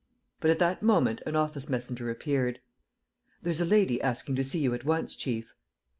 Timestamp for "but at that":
0.39-0.81